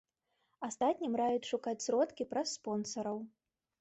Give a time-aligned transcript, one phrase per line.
[0.67, 3.17] Астатнім раяць шукаць сродкі праз спонсараў.